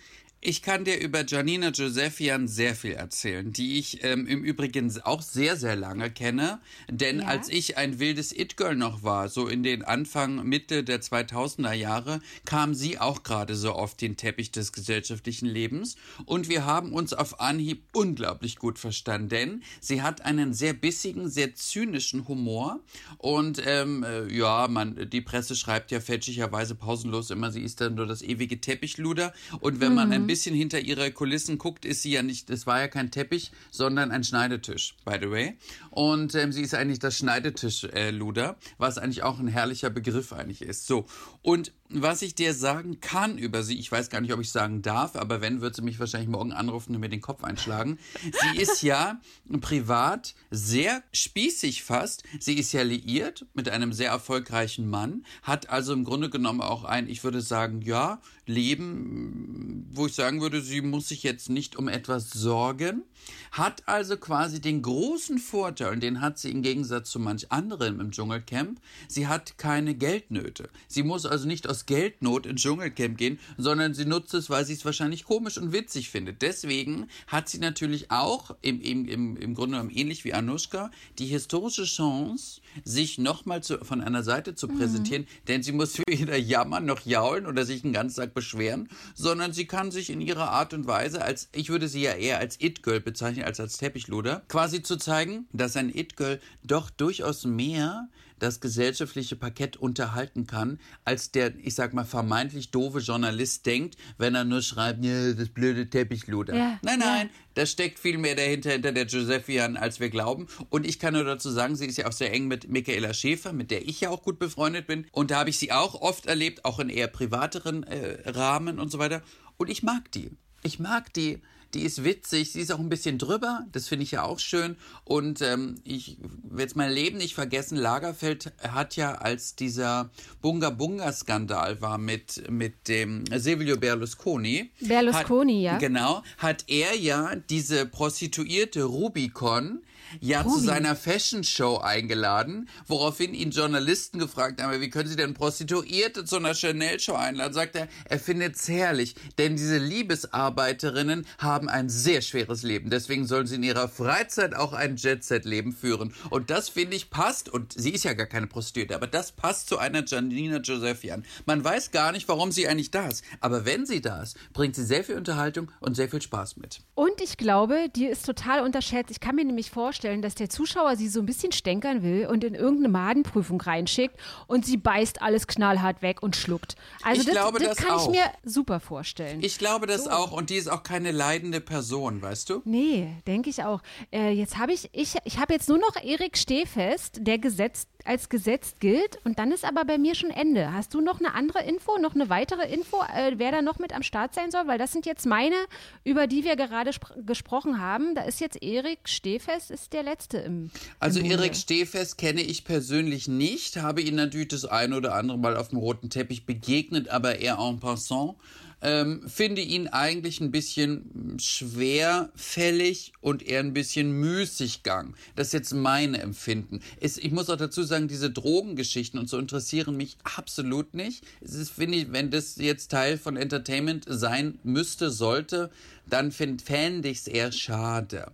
[0.42, 5.20] Ich kann dir über Janina Josephian sehr viel erzählen, die ich ähm, im Übrigen auch
[5.20, 6.60] sehr, sehr lange kenne.
[6.88, 7.26] Denn Ja.
[7.26, 12.20] als ich ein wildes It-Girl noch war, so in den Anfang, Mitte der 2000er Jahre,
[12.46, 15.96] kam sie auch gerade so auf den Teppich des gesellschaftlichen Lebens.
[16.24, 21.28] Und wir haben uns auf Anhieb unglaublich gut verstanden, denn sie hat einen sehr bissigen,
[21.28, 22.80] sehr zynischen Humor.
[23.18, 27.94] Und ähm, äh, ja, man, die Presse schreibt ja fälschlicherweise pausenlos immer, sie ist dann
[27.94, 29.34] nur das ewige Teppichluder.
[29.60, 32.78] Und wenn man ein bisschen hinter ihre Kulissen guckt, ist sie ja nicht, das war
[32.78, 35.56] ja kein Teppich, sondern ein Schneidetisch, by the way.
[35.90, 40.62] Und ähm, sie ist eigentlich das Schneidetisch-Luder, äh, was eigentlich auch ein herrlicher Begriff eigentlich
[40.62, 40.86] ist.
[40.86, 41.04] So,
[41.42, 44.82] und was ich dir sagen kann über sie, ich weiß gar nicht, ob ich sagen
[44.82, 47.98] darf, aber wenn, wird sie mich wahrscheinlich morgen anrufen und mir den Kopf einschlagen.
[48.22, 49.20] Sie ist ja
[49.60, 52.22] privat sehr spießig fast.
[52.38, 56.84] Sie ist ja liiert mit einem sehr erfolgreichen Mann, hat also im Grunde genommen auch
[56.84, 61.76] ein, ich würde sagen, ja, Leben, wo ich sagen würde, sie muss sich jetzt nicht
[61.76, 63.02] um etwas sorgen,
[63.52, 68.00] hat also quasi den großen Vorteil, und den hat sie im Gegensatz zu manch anderem
[68.00, 70.68] im Dschungelcamp, sie hat keine Geldnöte.
[70.88, 74.74] Sie muss also nicht aus Geldnot ins Dschungelcamp gehen, sondern sie nutzt es, weil sie
[74.74, 76.42] es wahrscheinlich komisch und witzig findet.
[76.42, 81.26] Deswegen hat sie natürlich auch, im, im, im, im Grunde genommen ähnlich wie Anushka, die
[81.26, 85.46] historische Chance, sich nochmal von einer Seite zu präsentieren, mhm.
[85.48, 89.66] denn sie muss weder jammern noch jaulen oder sich den ganzen Tag beschweren, sondern sie
[89.66, 93.00] kann sich in ihrer Art und Weise als, ich würde sie ja eher als It-Girl
[93.10, 99.36] bezeichnen als als Teppichluder, quasi zu zeigen, dass ein It-Girl doch durchaus mehr das gesellschaftliche
[99.36, 104.62] Parkett unterhalten kann, als der, ich sag mal, vermeintlich doofe Journalist denkt, wenn er nur
[104.62, 106.56] schreibt, ja, das blöde Teppichluder.
[106.56, 107.32] Ja, nein, nein, ja.
[107.54, 110.46] da steckt viel mehr dahinter, hinter der Josephian, als wir glauben.
[110.70, 113.52] Und ich kann nur dazu sagen, sie ist ja auch sehr eng mit Michaela Schäfer,
[113.52, 115.06] mit der ich ja auch gut befreundet bin.
[115.12, 118.90] Und da habe ich sie auch oft erlebt, auch in eher privateren äh, Rahmen und
[118.90, 119.22] so weiter.
[119.58, 120.30] Und ich mag die.
[120.62, 121.42] Ich mag die
[121.74, 124.76] die ist witzig, sie ist auch ein bisschen drüber, das finde ich ja auch schön.
[125.04, 130.10] Und ähm, ich werde es mein Leben nicht vergessen, Lagerfeld hat ja, als dieser
[130.42, 134.70] Bunga-Bunga-Skandal war mit, mit dem Silvio Berlusconi.
[134.80, 135.78] Berlusconi, hat, ja.
[135.78, 139.82] Genau, hat er ja diese Prostituierte Rubicon
[140.20, 140.54] ja Ruby.
[140.54, 146.24] zu seiner Fashion Show eingeladen, woraufhin ihn Journalisten gefragt haben, wie können Sie denn Prostituierte
[146.24, 147.52] zu einer Chanel Show einladen?
[147.52, 152.90] Sagt er, er findet es herrlich, denn diese Liebesarbeiterinnen haben ein sehr schweres Leben.
[152.90, 156.14] Deswegen sollen sie in ihrer Freizeit auch ein Jet-Set-Leben führen.
[156.30, 159.68] Und das finde ich passt, und sie ist ja gar keine Prostituierte, aber das passt
[159.68, 161.24] zu einer Janina Josephian.
[161.46, 163.24] Man weiß gar nicht, warum sie eigentlich da ist.
[163.40, 166.80] Aber wenn sie da ist, bringt sie sehr viel Unterhaltung und sehr viel Spaß mit.
[166.94, 169.10] Und ich glaube, die ist total unterschätzt.
[169.10, 172.44] Ich kann mir nämlich vorstellen, dass der Zuschauer sie so ein bisschen stänkern will und
[172.44, 176.76] in irgendeine Madenprüfung reinschickt und sie beißt alles knallhart weg und schluckt.
[177.02, 178.04] Also ich das, glaube, das, das kann auch.
[178.04, 179.42] ich mir super vorstellen.
[179.42, 180.10] Ich glaube das so.
[180.10, 181.10] auch und die ist auch keine
[181.50, 182.62] leidende Person, weißt du?
[182.64, 183.82] Nee, denke ich auch.
[184.12, 188.30] Äh, jetzt habe ich, ich, ich habe jetzt nur noch Erik Stehfest, der gesetzt als
[188.30, 190.72] gesetzt gilt und dann ist aber bei mir schon Ende.
[190.72, 193.94] Hast du noch eine andere Info, noch eine weitere Info, äh, wer da noch mit
[193.94, 194.66] am Start sein soll?
[194.66, 195.56] Weil das sind jetzt meine,
[196.02, 196.90] über die wir gerade
[197.26, 198.14] gesprochen haben.
[198.14, 200.70] Da ist jetzt Erik Stehfest, ist der letzte im.
[200.98, 205.56] Also Erik Stehfest kenne ich persönlich nicht, habe ihn natürlich das ein oder andere Mal
[205.56, 208.36] auf dem roten Teppich begegnet, aber eher en passant
[208.82, 215.14] ähm, finde ihn eigentlich ein bisschen schwerfällig und eher ein bisschen Müßiggang.
[215.36, 216.80] Das ist jetzt mein Empfinden.
[217.00, 221.24] Es, ich muss auch dazu sagen, diese Drogengeschichten und so interessieren mich absolut nicht.
[221.40, 225.70] Es ist, finde ich, wenn das jetzt Teil von Entertainment sein müsste, sollte,
[226.08, 228.32] dann fände ich es eher schade.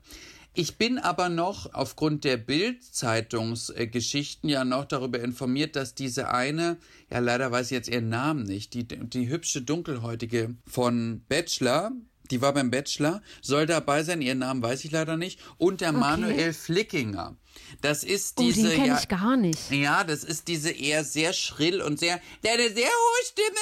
[0.59, 6.79] Ich bin aber noch aufgrund der Bild-Zeitungsgeschichten ja noch darüber informiert, dass diese eine,
[7.11, 11.93] ja leider weiß ich jetzt ihren Namen nicht, die, die hübsche Dunkelhäutige von Bachelor,
[12.31, 15.91] die war beim Bachelor, soll dabei sein, ihren Namen weiß ich leider nicht, und der
[15.91, 15.99] okay.
[15.99, 17.37] Manuel Flickinger.
[17.83, 18.61] Das ist diese.
[18.61, 19.71] Oh, den kenne ja, ich gar nicht.
[19.71, 23.59] Ja, das ist diese eher sehr schrill und sehr, der eine sehr hohe Stimme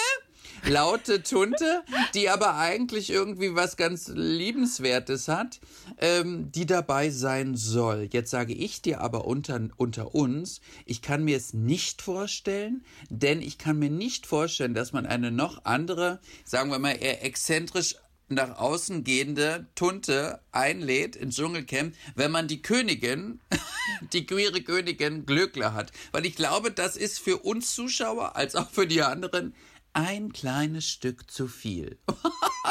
[0.66, 1.83] laute Tunte,
[2.14, 5.61] die aber eigentlich irgendwie was ganz Liebenswertes hat,
[5.98, 8.09] ähm, die dabei sein soll.
[8.12, 13.42] Jetzt sage ich dir aber unter, unter uns, ich kann mir es nicht vorstellen, denn
[13.42, 17.96] ich kann mir nicht vorstellen, dass man eine noch andere, sagen wir mal eher exzentrisch
[18.29, 23.40] nach außen gehende Tunte einlädt ins Dschungelcamp, wenn man die Königin,
[24.12, 25.92] die queere Königin Glöckler hat.
[26.12, 29.55] Weil ich glaube, das ist für uns Zuschauer als auch für die anderen
[29.94, 31.98] ein kleines Stück zu viel.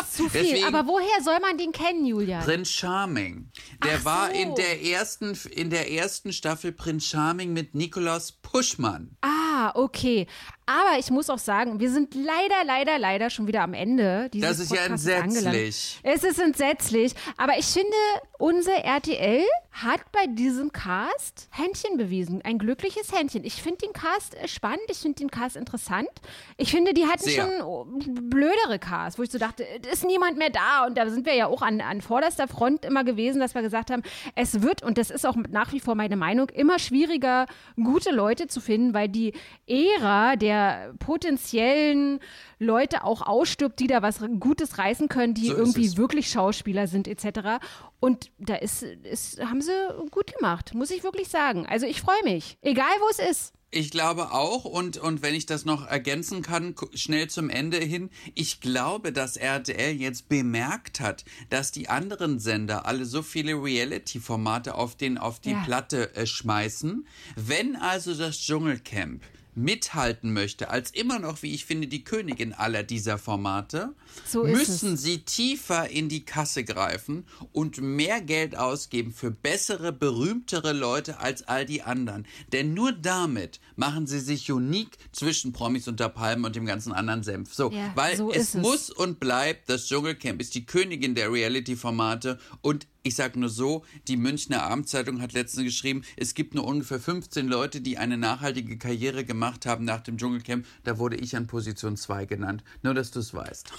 [0.10, 0.44] Zu viel.
[0.44, 2.42] Deswegen, Aber woher soll man den kennen, Julia?
[2.42, 3.50] Prinz Charming.
[3.84, 4.06] Der so.
[4.06, 9.16] war in der ersten in der ersten Staffel Prinz Charming mit Nikolaus Puschmann.
[9.22, 10.28] Ah, okay.
[10.66, 14.50] Aber ich muss auch sagen, wir sind leider, leider, leider schon wieder am Ende dieses
[14.50, 15.46] Das ist Podcasts ja entsetzlich.
[15.46, 16.00] Angelangt.
[16.04, 17.14] Es ist entsetzlich.
[17.38, 17.90] Aber ich finde,
[18.38, 22.42] unser RTL hat bei diesem Cast Händchen bewiesen.
[22.44, 23.44] Ein glückliches Händchen.
[23.44, 24.84] Ich finde den Cast äh, spannend.
[24.90, 26.10] Ich finde den Cast interessant.
[26.58, 27.42] Ich finde, die hatten Sehr.
[27.44, 30.86] schon blödere Casts, wo ich so dachte, es ist niemand mehr da.
[30.86, 33.92] Und da sind wir ja auch an, an vorderster Front immer gewesen, dass wir gesagt
[33.92, 34.04] haben,
[34.36, 38.48] es wird, und das ist auch nach wie vor meine Meinung, immer schwieriger, gute Leute
[38.48, 39.34] zu finden, weil die
[39.68, 42.20] Ära der der potenziellen
[42.60, 47.08] Leute auch ausstirbt, die da was Gutes reißen können, die So irgendwie wirklich Schauspieler sind
[47.08, 47.64] etc.
[48.00, 49.72] Und da ist, ist, haben sie
[50.12, 51.66] gut gemacht, muss ich wirklich sagen.
[51.66, 53.54] Also ich freue mich, egal wo es ist.
[53.76, 58.12] Ich glaube auch, und, und wenn ich das noch ergänzen kann, schnell zum Ende hin,
[58.36, 64.76] ich glaube, dass RTL jetzt bemerkt hat, dass die anderen Sender alle so viele Reality-Formate
[64.76, 65.64] auf, den, auf die Ja.
[65.66, 67.08] Platte äh, schmeißen.
[67.36, 69.24] Wenn also das Dschungelcamp
[69.56, 73.94] mithalten möchte, als immer noch, wie ich finde, die Königin aller dieser Formate,
[74.28, 80.74] So müssen sie tiefer in die Kasse greifen und mehr Geld ausgeben für bessere, berühmtere
[80.74, 82.26] Leute als all die anderen.
[82.52, 87.24] Denn nur damit machen sie sich unique zwischen Promis unter Palmen und dem ganzen anderen
[87.24, 87.54] Senf.
[87.54, 88.62] So, Ja, weil so es es.
[88.62, 93.86] muss und bleibt, das Dschungelcamp ist die Königin der Reality-Formate und ich sag nur so,
[94.08, 98.78] die Münchner Abendzeitung hat letztens geschrieben, es gibt nur ungefähr 15 Leute, die eine nachhaltige
[98.78, 100.66] Karriere gemacht haben nach dem Dschungelcamp.
[100.84, 102.64] Da wurde ich an Position 2 genannt.
[102.82, 103.72] Nur, dass du es weißt.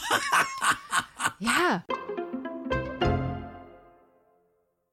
[1.39, 1.85] Ja.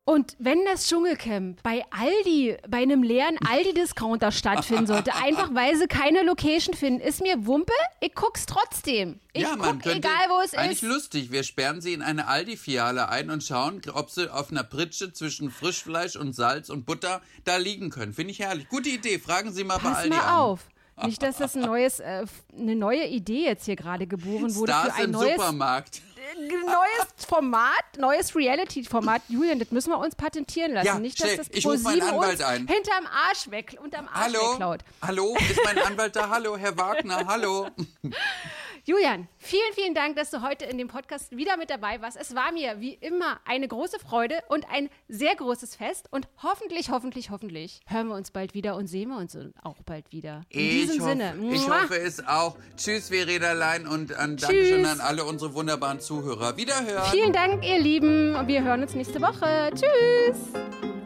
[0.03, 5.85] Und wenn das Dschungelcamp bei Aldi, bei einem leeren Aldi-Discounter stattfinden sollte, einfach weil sie
[5.85, 9.19] keine Location finden, ist mir Wumpe, ich guck's trotzdem.
[9.33, 10.89] Ich ja, man guck, könnte egal wo es eigentlich ist.
[10.89, 11.31] lustig.
[11.31, 15.51] Wir sperren sie in eine Aldi-Filiale ein und schauen, ob sie auf einer Pritsche zwischen
[15.51, 18.13] Frischfleisch und Salz und Butter da liegen können.
[18.13, 18.67] Finde ich herrlich.
[18.69, 19.19] Gute Idee.
[19.19, 20.33] Fragen Sie mal bei Pass Aldi mal an.
[20.33, 20.67] auf.
[21.03, 22.25] Nicht, dass das ein neues, äh,
[22.57, 26.01] eine neue Idee jetzt hier gerade geboren wurde Stars für ein im neues, Supermarkt.
[26.39, 29.21] Neues Format, neues Reality-Format.
[29.27, 30.87] Julian, das müssen wir uns patentieren lassen.
[30.87, 32.67] Ja, Nicht, dass das Ich ruf meinen Anwalt ein.
[32.67, 34.51] hinterm Arsch weg, unterm Arsch Hallo?
[34.51, 34.79] wegklaut.
[35.01, 35.35] Hallo?
[35.49, 36.29] Ist mein Anwalt da?
[36.29, 37.25] Hallo, Herr Wagner?
[37.27, 37.67] Hallo?
[38.83, 42.17] Julian, vielen, vielen Dank, dass du heute in dem Podcast wieder mit dabei warst.
[42.19, 46.07] Es war mir wie immer eine große Freude und ein sehr großes Fest.
[46.09, 50.11] Und hoffentlich, hoffentlich, hoffentlich hören wir uns bald wieder und sehen wir uns auch bald
[50.11, 50.41] wieder.
[50.49, 51.35] In diesem ich hoffe, Sinne.
[51.51, 51.81] Ich Mua.
[51.83, 52.57] hoffe es auch.
[52.75, 54.47] Tschüss, Verederlein und an Tschüss.
[54.47, 56.57] Dankeschön an alle unsere wunderbaren Zuhörer.
[56.57, 57.11] Wiederhören.
[57.11, 58.35] Vielen Dank, ihr Lieben.
[58.35, 59.71] Und wir hören uns nächste Woche.
[59.75, 61.00] Tschüss.